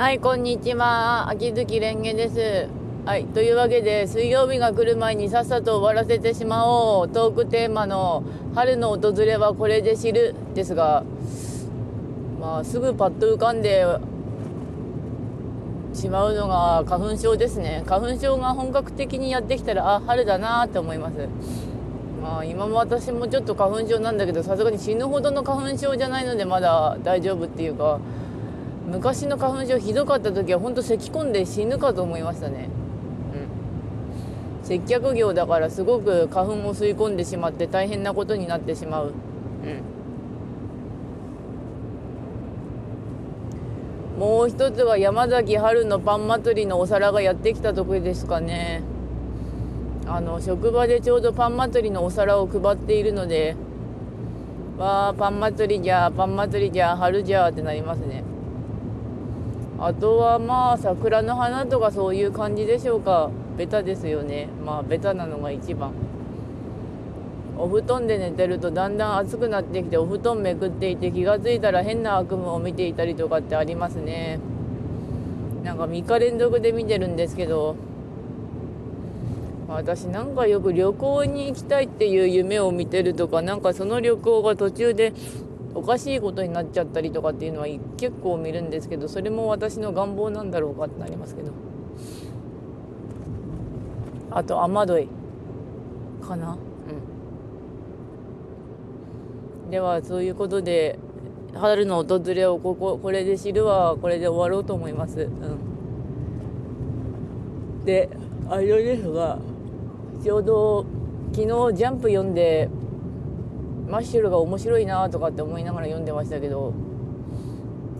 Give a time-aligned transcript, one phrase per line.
[0.00, 1.28] はい、こんにちは。
[1.28, 2.68] 秋月蓮華です。
[3.04, 7.08] はい、というわけで、水曜日が来る前にさっさと終わらせてしまおう。
[7.10, 8.22] トークテーマの
[8.54, 11.04] 春の訪れはこれで知るですが、
[12.40, 13.84] まあ、すぐパッと浮かんで
[15.92, 17.82] しまうのが花粉症ですね。
[17.86, 21.28] 花粉症が本格的にやってきたら、あ、春だなって思います。
[22.22, 28.00] まあ、今も私もちょっと花粉症なんだけど、さすがに死ぬほどの花粉症じゃないので、まだ大丈夫っていうか、
[28.90, 32.68] 昔の花粉症ひどかった時は本当咳込んで死ぬかと思いましたね。
[34.62, 34.66] うん。
[34.66, 39.12] 接客業だからすごく花粉を吸い込んでしまって大変なことになってしまう。
[39.64, 39.68] う
[44.18, 44.20] ん。
[44.20, 48.82] もう一つは山崎春のパン祭りのお皿がやってきた時ですかね。
[50.06, 53.54] あの職場でちょうどパン祭りのお皿を配っているので
[54.76, 58.24] わあパン祭りじゃパン祭りじゃ春じゃってなりますね。
[59.82, 63.30] あとはまあ桜の花とかそういう感じでしょうか。
[63.56, 64.48] ベタですよね。
[64.64, 65.92] まあベタなのが一番。
[67.56, 74.38] お布団で寝てるとだんだん暑くなってきてお布団めくっていて気が付いたら変な悪夢を見ていたりとかってありますね。
[75.64, 77.76] なんか3日連続で見てるんですけど。
[79.66, 85.12] 私なんかよく旅行に行きたいっていう夢を見てるとかなんかその旅行が途中で
[85.74, 91.52] おかしいことになっちゃったりとかっていうのは結構見るんですけどそれも私の願望なんだろうかってなりますけど。
[94.32, 95.08] あと雨どい
[96.22, 96.56] かな。
[99.66, 99.70] うん。
[99.70, 101.00] ではそういうことで
[101.54, 105.22] 春の訪れをこここれで知るはこれで終わろうと思います。
[105.22, 105.30] うん。
[107.84, 108.08] で
[108.48, 109.40] あれですが
[110.22, 110.86] ちょうど
[111.32, 112.68] 昨日ジャンプ読んで
[113.90, 116.72] マッシュルが面白いなとかって思いながら読んでましたけど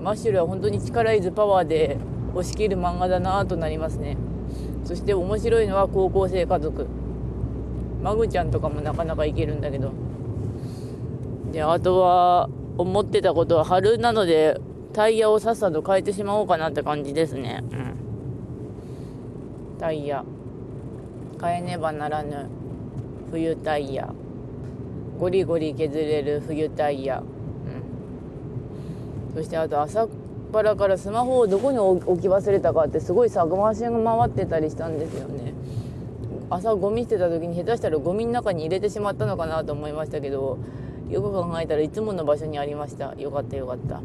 [0.00, 1.98] マッシュルは本当に力いずパワーで
[2.34, 4.16] 押し切る漫画だなとなりますね。
[4.84, 6.86] そして面白いのは高校生家族。
[8.02, 9.92] マグちゃんとかもなかなかいけるんだけど。
[11.52, 14.58] であとは思ってたことは春なので
[14.92, 17.62] タイヤをさっさと変えてしまおうかなって感じですね。
[17.70, 17.94] うん。
[19.78, 20.24] タイヤ。
[21.40, 22.48] 変えねばならぬ。
[23.30, 24.12] 冬タイヤ。
[25.22, 27.22] ゴリゴリ削れる冬タイヤ、う
[29.30, 30.08] ん、そしてあと朝っ
[30.52, 33.92] ぱらからスマホをどこに置き忘れたかってすごい探し回
[34.26, 35.54] ってたりしたんですよね。
[36.50, 40.58] 朝ゴミ捨てた時に下手したらゴミの中に入れてしまったのかなと思いましたけど
[41.08, 43.14] よく考えたらいつもの場所にありました。
[43.14, 44.00] よかったよかった。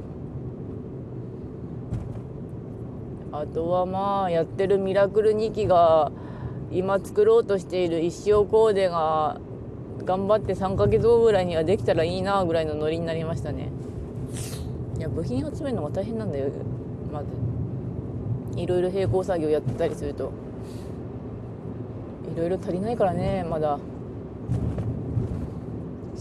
[3.31, 6.11] あとはまあやってるミラクル2機が
[6.71, 9.41] 今作ろうとしている一生コーデが
[10.07, 13.69] 頑張って3ヶ月後ぐらいにはできたらいいなぐらいのノリになりましたね。
[14.97, 16.49] いや部品集めるのが大変なんだよ。
[17.11, 17.27] まず
[18.55, 20.31] いろいろ並行作業やってたりすると。
[22.33, 23.79] いろいろ足りないからねまだ。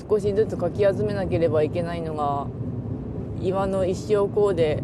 [0.09, 2.49] 少しずつかき集めなければいけないのが
[3.41, 4.83] 今の一生コーデ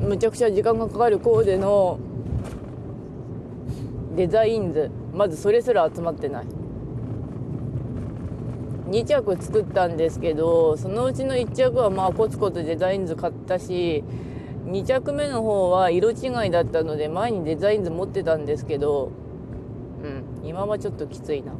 [0.00, 1.98] むちゃくちゃ時間がかかるコーデの
[4.16, 6.46] デザイン図まずそれすら集まってない。
[8.88, 14.02] 2着作ったんですけどそのうちの1着はまあコツコツデザイン図買ったし
[14.64, 19.10] 2着目の方は色違いだったので前にデザイン図持ってたんですけど
[20.02, 21.52] うん今はちょっときついな。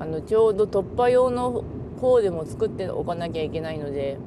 [0.00, 1.64] あのちょうど突破用の
[2.00, 4.18] コーデも作っておかなきゃいけないので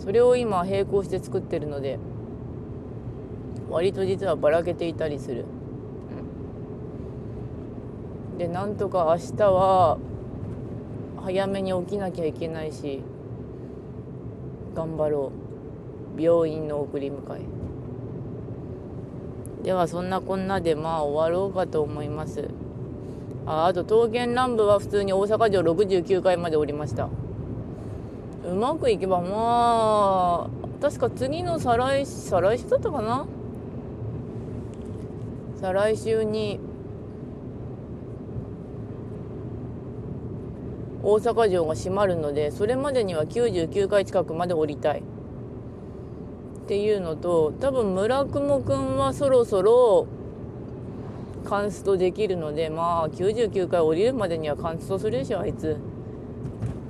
[0.00, 1.98] それを今並行して作ってるので
[3.70, 5.44] 割と実はばらけていたりする。
[8.38, 9.98] でなんとか明日は
[11.22, 13.00] 早めに起きなきゃいけないし
[14.74, 15.32] 頑張ろ
[16.16, 16.20] う。
[16.20, 17.40] 病院の送り迎え。
[19.64, 22.48] ではそんなこんなでまあ終わろうかと思います。
[23.46, 27.08] ああと刀剣乱舞は普通に大阪城69階まで降りました。
[28.48, 33.26] うまくいけばまあ確か次の再来再来週だったかな？
[35.60, 36.60] 再来週に
[41.04, 45.00] 大阪城が閉まるのでそれまでには99回近くまで降りたい。
[45.00, 50.06] っていうのと多分村雲くんはそろそろ
[51.44, 55.76] カンストできるのでまあ99回降りるまでにはカンストするでしょあいつ。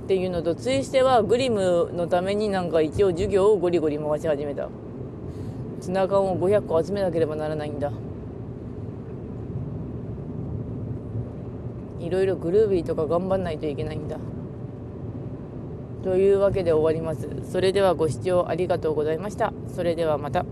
[0.05, 4.69] っていうのとツイしてはグリムのためになんか一応授業をゴリゴリ回し始めた。
[5.81, 7.91] ツナ缶を500個集めなければならないんだ。
[12.05, 14.17] いろいろグルービーとか頑張んないといけないんだ。
[16.03, 17.27] というわけで終わります。
[17.51, 19.51] それではご視聴ありがとうございました。
[19.67, 20.45] それではまた。